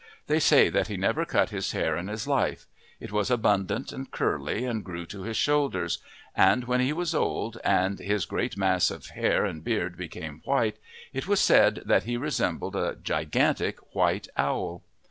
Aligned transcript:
They 0.25 0.39
say 0.39 0.69
that 0.69 0.87
he 0.87 0.97
never 0.97 1.25
cut 1.25 1.51
his 1.51 1.73
hair 1.73 1.95
in 1.95 2.07
his 2.07 2.25
life. 2.25 2.65
It 2.99 3.11
was 3.11 3.29
abundant 3.29 3.91
and 3.91 4.09
curly, 4.09 4.65
and 4.65 4.83
grew 4.83 5.05
to 5.05 5.21
his 5.21 5.37
shoulders, 5.37 5.99
and 6.35 6.63
when 6.63 6.79
he 6.79 6.91
was 6.91 7.13
old 7.13 7.59
and 7.63 7.99
his 7.99 8.25
great 8.25 8.57
mass 8.57 8.89
of 8.89 9.05
hair 9.09 9.45
and 9.45 9.63
beard 9.63 9.95
became 9.97 10.41
white 10.43 10.77
it 11.13 11.27
was 11.27 11.39
said 11.39 11.83
that 11.85 12.05
he 12.05 12.17
resembled 12.17 12.75
a 12.75 12.95
gigantic 12.95 13.77
white 13.93 14.27
owl. 14.37 14.81